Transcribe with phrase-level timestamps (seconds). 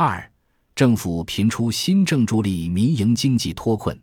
[0.00, 0.32] 二、
[0.76, 4.00] 政府频出新政助力民营经济脱困。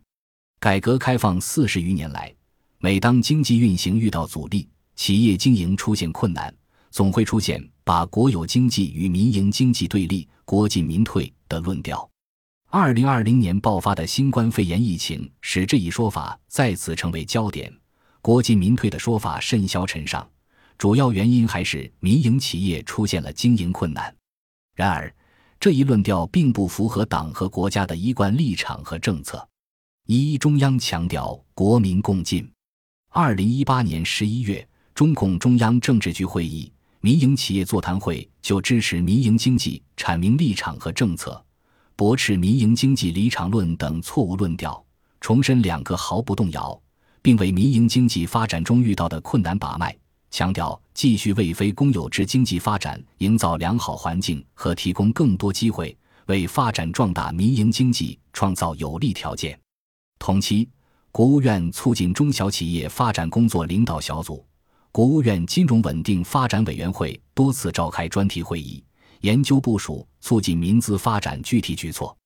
[0.60, 2.30] 改革开放四十余年来，
[2.76, 6.54] 每当经济运行遇到阻力，企业经营出现困难，
[6.90, 12.06] 总会出现把国有经济与民营经济对立、国进民退的论调。
[12.68, 17.72] 二零二零年爆发的新冠肺炎疫情，使这一说法再次成为焦点。
[18.20, 20.28] 国进民退的说法甚嚣尘上，
[20.76, 24.14] 主要原因还是民营企业出现了经营困难。
[24.74, 25.10] 然而，
[25.58, 29.46] 这一论调并不符合党和国家的一贯立场和政策。
[30.06, 32.48] 一中央强调国民共进。
[33.10, 41.42] 二零一八年十一月，中共中央政治局会议民营企业座谈会就支持民营经济阐明立场和政策，
[41.96, 44.84] 驳斥民营经济离场论等错误论调，
[45.20, 46.78] 重申两个毫不动摇，
[47.22, 49.96] 并为民营经济发展中遇到的困难把脉，
[50.30, 59.58] 强调继续为非公有制经济发展营造良好环境和提供更多机会，为发展壮大民营经济创造有利条件。
[60.18, 60.68] 同期，
[61.12, 64.44] 国务院促进中小企业发展工作领导小组、
[64.92, 68.82] 国务院金融稳定发展委员会多次召开专题会议，
[69.20, 72.16] 研究部署促进民资发展具体举措。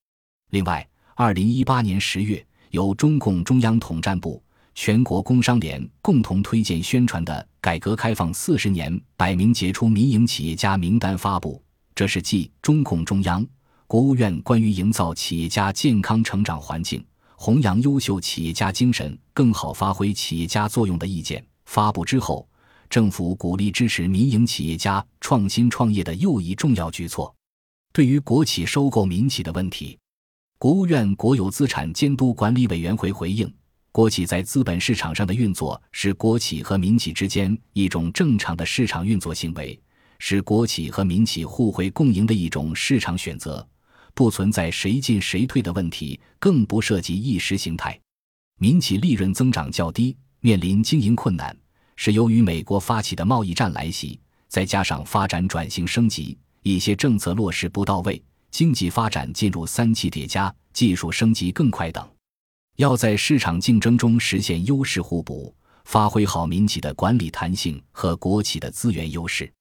[0.50, 4.42] 另外，二零一八年十月，由中共中央统战部、
[4.82, 11.62] 全国工商联共同推荐宣传的《改革开放四十年百名杰出民营企业家名单》发布，
[11.94, 13.46] 这是继中共中央、
[13.86, 17.04] 国务院关于营造企业家健康成长环境。
[17.36, 22.48] 弘扬优秀企业家精神，更好发挥企业家作用的意见发布之后，
[22.88, 27.34] 政府鼓励支持民营企业家创新创业的又一重要举措。
[27.92, 29.98] 对于国企收购民企的问题，
[30.58, 33.52] 国务院国有资产监督管理委员会回应：
[33.92, 39.78] 国企在资本市场上的运作是国企和民企之间一种正常的市场运作行为，
[40.20, 43.66] 是国企和民企互惠共赢的一种市场选择。
[44.14, 47.98] 不存在谁进谁退的问题，更不涉及意识形态。
[48.58, 51.56] 民企利润增长较低，面临经营困难，
[51.96, 58.22] 是由于美国发起的贸易战来袭，再加上发展转型升级，一些政策落实不到位，
[58.52, 62.08] 经济发展进入三期叠加，技术升级更快等。
[62.80, 65.54] 要在市场竞争中实现优势互补，
[65.84, 69.52] 发挥好民企的管理弹性和国企的资源优势。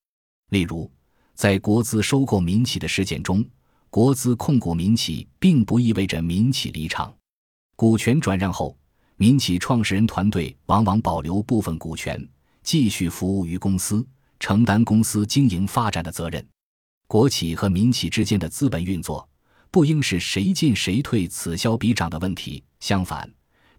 [0.51, 0.89] 例如，
[1.35, 3.45] 在国资收购民企的事件中。
[3.89, 7.13] 国资控股民企，并不意味着民企离场。
[7.75, 8.77] 股权转让后，
[9.17, 12.25] 民企创始人团队往往保留部分股权，
[12.63, 14.07] 继续服务于公司，
[14.39, 16.47] 承担公司经营发展的责任。
[17.05, 19.28] 国企和民企之间的资本运作，
[19.71, 22.63] 不应是谁进谁退、此消彼长的问题。
[22.79, 23.29] 相反，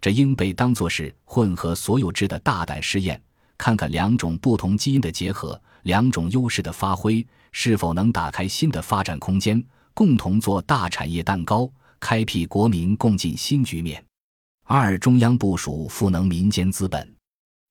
[0.01, 3.21] 这应被当作是混合所有制的大胆试验，
[3.59, 9.63] 看看两种不同基因的结合，两种优势的发挥，是否能打开新的发展空间。
[9.93, 14.03] 共同做大产业蛋糕，开辟国民共进新局面。
[14.65, 17.13] 二、中央部署赋能民间资本。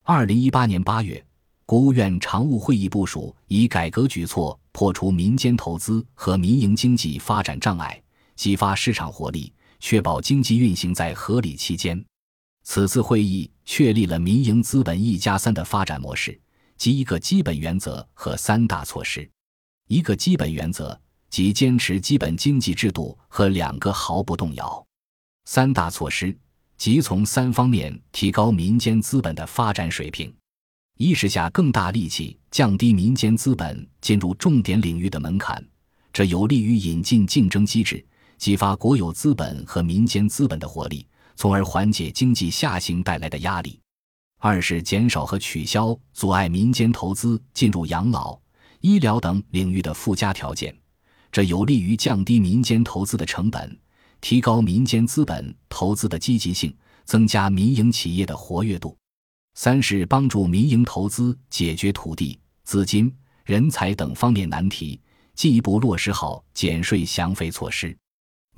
[0.04, 1.24] 二零一八年八月，
[1.66, 8.00] 国务院常务会议部署以改革举措破除民间投资和民营经济发展障碍，
[8.40, 9.52] 激发市场活力，
[9.82, 12.02] 确保经济运行在合理期间。
[12.64, 16.40] 此次会议确立了民营资本“一加三”的发展模式
[16.78, 19.30] 及一个基本原则和三大措施。
[19.90, 20.98] 一个基本原则。
[21.30, 24.84] 即坚持基本经济制度和两个毫不动摇，
[25.46, 26.36] 三大措施
[26.76, 30.34] 即从三方面提高民间资本的发展水平：
[30.98, 35.64] 一是下更大力气降低民间资本进入重点领域的门槛，
[36.12, 38.04] 这有利于引进竞争机制，
[38.40, 41.06] 激发国有资本和民间资本的活力，
[41.36, 43.78] 从而缓解经济下行带来的压力；
[44.40, 48.40] 二是减少和取消阻碍民间投资进入养老、
[48.80, 50.74] 医疗等领域的附加条件。
[51.34, 53.78] 这有利于降低民间投资的成本，
[54.22, 56.74] 提高民间资本投资的积极性，
[57.04, 58.98] 增加民营企业的活跃度。
[59.56, 63.14] 三是帮助民营投资解决土地、资金、
[63.44, 64.98] 人才等方面难题，
[65.36, 67.96] 进一步落实好减税降费措施。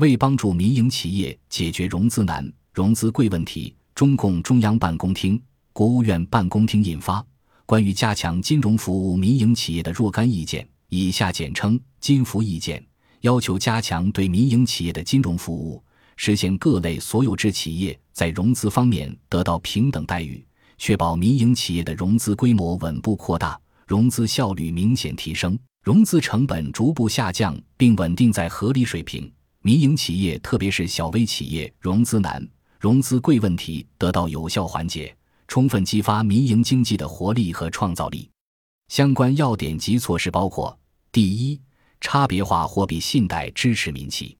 [0.01, 5.39] 为帮助民营企业解决融资难、融资贵问题，中共中央办公厅、
[5.73, 7.19] 国务院办公厅印发
[7.67, 10.63] 《关于加强金融服务民营企业的若干意见》。
[10.89, 12.83] 以下简称“金服意见”，
[13.21, 15.83] 要求加强对民营企业的金融服务，
[16.15, 20.43] 实现各类所有制企业在融资方面得到平等待遇，
[20.79, 23.55] 确保民营企业的融资规模稳步扩大，
[23.85, 29.31] 融资效率明显提升，融资成本逐步下降并稳定在合理水平。
[29.63, 32.43] 民营企业，特别是小微企业，融资难、
[32.79, 35.15] 融资贵问题得到有效缓解，
[35.47, 38.27] 充分激发民营经济的活力和创造力。
[38.87, 40.75] 相关要点及措施包括。
[41.11, 41.61] 第一，
[41.99, 44.35] 差别化货币信贷支持民企。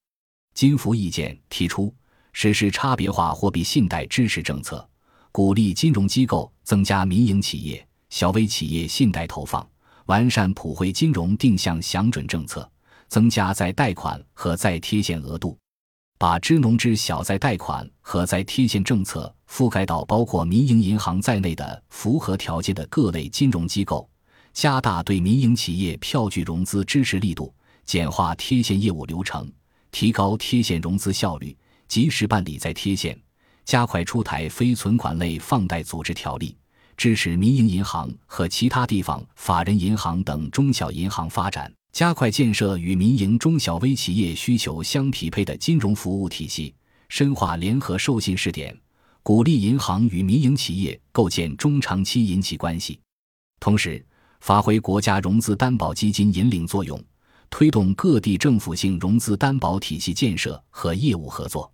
[0.55, 1.93] 金服意见提出，
[2.33, 4.89] 实施差别化货币信贷支持政策，
[5.31, 9.69] 鼓励金融机构增加民营企业、小微企业信贷投放，
[10.05, 12.67] 完善普惠金融定向降准政策，
[13.11, 15.57] 增加再贷款和再贴现额度。
[16.17, 24.09] 把支农支小再贷款和再贴现政策覆盖到包括民营银行在内的符合条件的各类金融机构，
[24.53, 27.53] 加大对民营企业票据融资支持力度，
[27.83, 29.51] 简化贴现业务流程，
[29.91, 31.57] 提高贴现融资效率，
[31.89, 33.19] 及时办理再贴现，
[33.65, 36.55] 加快出台非存款类放贷组织条例，
[36.95, 41.69] 支持民营银行和其他地方法人银行等中小银行发展。
[41.91, 46.73] 加快建设与民营中小微企业需求相匹配的金融服务体系，
[47.09, 48.75] 深化联合授信试点，
[49.21, 52.97] 鼓励银行与民营企业构建中长期银企关系。
[53.59, 54.03] 同时，
[54.39, 56.99] 发挥国家融资担保基金引领作用，
[57.49, 61.69] 推动各地政府性融资担保体系建设和业务合作。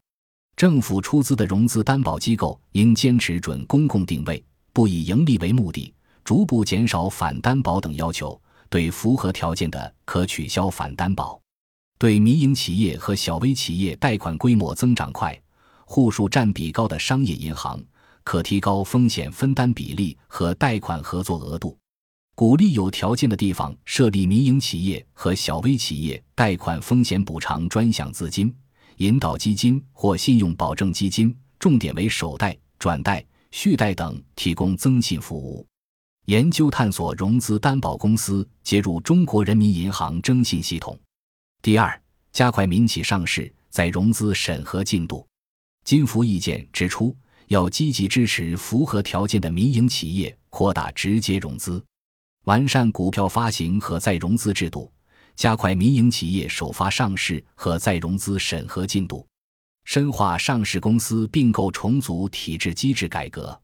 [0.55, 4.43] 政府出资的融资担保机构应坚持准公共定位，
[4.73, 5.93] 不以盈利为目的，
[6.23, 8.41] 逐步减少反担保等要求。
[8.69, 11.39] 对符合条件的，可取消反担保；
[11.97, 15.39] 对民营企业和小微企业贷款规模增长快、
[15.85, 17.83] 户数占比高的商业银行，
[18.23, 21.77] 可提高风险分担比例和贷款合作额度，
[22.35, 28.53] 鼓励有条件的地方设立民营企业和小微企业贷款风险补偿专项资金、
[28.97, 35.65] 引导基金或信用保证基金，重点为首贷、转贷、续贷等，提供增信服务。
[36.27, 40.99] 研究探索融资担保公司接入中国人民银行征信系统。
[41.61, 42.01] 第二，
[42.33, 45.25] 加快民企上市再融资审核进度。
[45.85, 47.15] 金服意见指出，
[47.47, 51.81] 要积极支持符合条件的民营企业扩大直接融资，
[52.43, 54.91] 完善股票发行和再融资制度，
[55.37, 59.25] 加快民营企业首发上市和再融资审核进度，
[59.85, 63.57] 深化上市公司并购重组体制机制改革。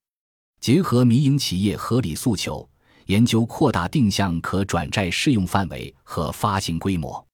[0.63, 2.65] 结合民营企业合理诉求，
[3.07, 7.27] 研究扩大定向可转债适用范围和发行规模，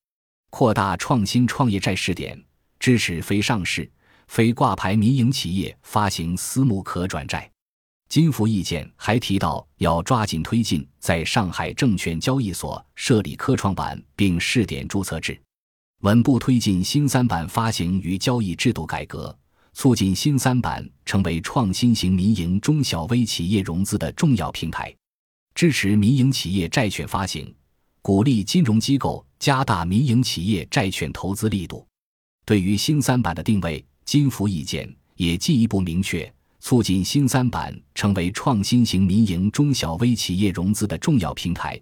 [0.50, 2.44] 扩大创新创业债试点，
[2.80, 3.88] 支持非上市、
[4.30, 7.48] 非挂牌民营企业发行私募可转债。
[8.10, 15.40] 金服意见还提到，要抓紧推进在上海证券交易所设立科创板并试点注册制，
[16.02, 19.38] 稳步推进新三板发行与交易制度改革。
[19.80, 24.94] 促进新三板成为创新型民营中小微企业融资的重要平台，
[25.56, 27.56] 支持民营企业债券发行，
[28.02, 31.88] 鼓励金融机构加大民营企业债券投资力度。
[32.46, 36.30] 对于新三板的定位，金服意见也进一步明确，
[36.60, 41.80] 促进新三板成为创新型民营中小微企业融资的重要平台，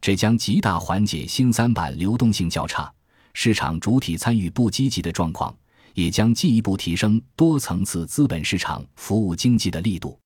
[0.00, 2.88] 这将极大缓解新三板流动性较差、
[3.34, 5.52] 市场主体参与不积极的状况。
[5.94, 10.18] 也将进一步提升多层次资本市场服务经济的力度。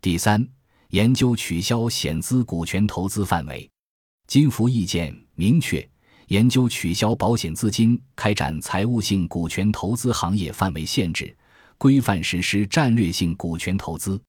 [0.00, 0.46] 第三，
[0.90, 3.68] 研究取消险资股权投资范围。
[4.26, 5.86] 金服意见明确，
[6.28, 11.36] 研究取消保险资金开展财务性股权投资行业范围限制，
[11.78, 14.20] 规范实施战略性股权投资，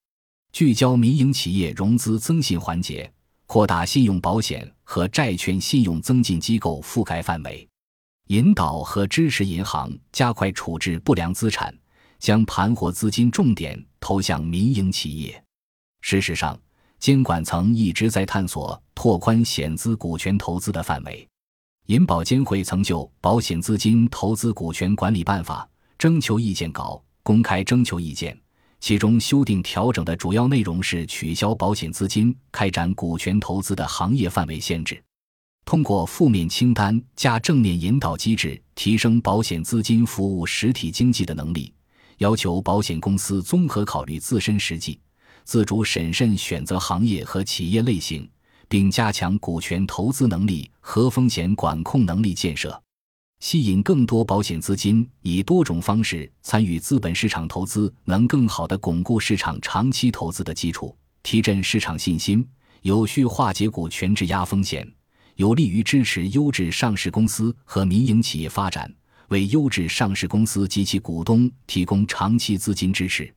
[0.51, 3.11] 聚焦民营企业融资增信环节，
[3.45, 7.67] 扩大信用保险和债券信用增进机构覆盖范围。
[8.27, 11.71] 引导和支持银行加快处置不良资产，
[12.17, 15.43] 将盘活资金重点投向民营企业。
[16.01, 16.59] 事实上，
[16.97, 21.27] 监管层一直在探索拓宽险资股权投资的范围。
[21.85, 25.67] 银保监会曾就《保险资金投资股权管理办法》
[25.99, 28.35] 征求意见稿公开征求意见，
[28.79, 34.99] 其中修订调整的主要内容是取消保险资金开展股权投资的行业范围限制。
[35.65, 41.73] 通过负面清单加正面引导机制，提升保险资金服务实体经济的能力。
[42.19, 44.99] 要求保险公司综合考虑自身实际，
[45.43, 48.29] 自主审慎选择行业和企业类型，
[48.69, 52.79] 并加强股权投资能力和风险管控能力建设，
[53.39, 62.47] 吸引更多保险资金以多种方式参与资本市场投资，能更好地巩固市场长期投资的基础，提振市场信心，
[62.83, 64.89] 有序化解股权质押风险。
[65.35, 68.93] 有利于支持优质上市公司和民营企业发展，
[69.27, 73.31] 为优质上市公司及其股东提供长期资金支持。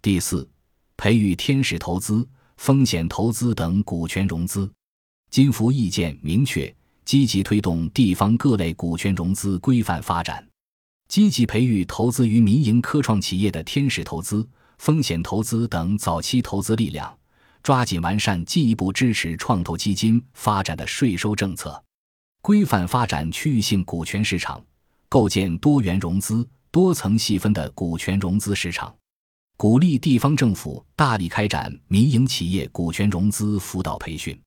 [0.00, 0.48] 第四，
[0.96, 4.70] 培育天使投资、风险投资等股权融资。
[5.30, 6.74] 金服意见明确，
[7.04, 10.46] 积极推动地方各类股权融资规范发展，
[11.08, 14.48] 积极培育投资于民营科创企业的天使投资、
[14.78, 17.18] 风险投资等早期投资力量。
[17.64, 21.82] 抓紧完善进一步支持创投基金发展的税收政策，
[22.42, 24.62] 规范发展区域性股权市场，
[25.08, 28.94] 构建多元融资、多层细分的股权融资市场，
[29.56, 34.38] 鼓励地方政府大力开展民营企业股权融资辅导培训。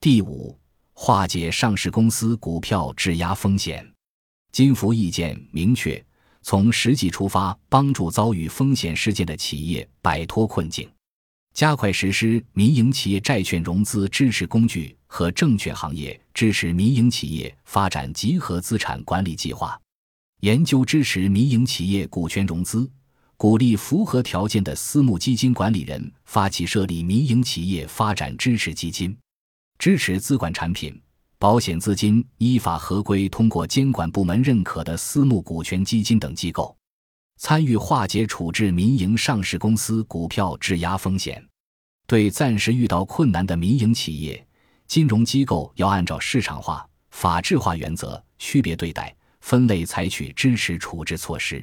[0.00, 0.58] 第五，
[0.94, 3.86] 化解上市公司股票质押风险。
[4.52, 6.02] 金服意见明确，
[6.40, 10.90] 从实际出发，帮助遭遇风险事件的企业摆脱困境，
[11.54, 19.80] 加快实施民营企业债券融资支持工具和证券行业支持民营企业发展集合资产管理计划，
[20.40, 22.90] 研究支持民营企业股权融资，
[23.36, 29.16] 鼓励符合条件的私募基金管理人发起设立民营企业发展支持基金，
[29.78, 31.00] 支持资管产品。
[31.38, 36.74] 保险资金依法合规通过监管部门认可的私募股权基金等机构，
[37.46, 41.46] 参与化解处置民营上市公司股票质押风险。
[42.06, 44.48] 对暂时遇到困难的民营企业，
[44.86, 51.62] 金融机构要按照市场化、法治化原则区别对待、分类采取支持处置措施。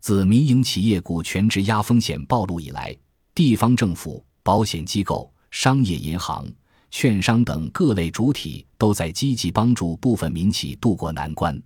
[0.00, 2.96] 自民营企业股权质押风险暴露以来，
[3.34, 6.50] 地方政府、保险机构、商业银行。
[6.90, 11.62] 券商等各类主体都在积极帮助部分民企渡过难关。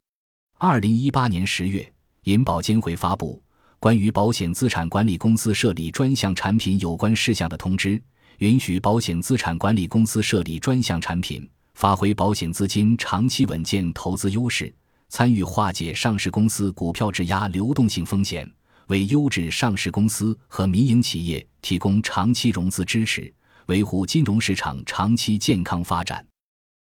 [0.59, 1.89] 二零一八年十月，
[2.25, 3.41] 银保监会发布
[3.85, 8.03] 关于保险资产管理公司设立专项产品有关事项的通知，
[8.39, 14.75] 允许保险资产管理公司设立专项产品，发挥保险资金长期稳健投资优势，
[15.11, 18.51] 参与化解上市公司股票质押流动性风险，
[18.87, 23.31] 为优质上市公司和民营企业提供长期融资支持。
[23.67, 26.27] 维护金融市场长期健康发展。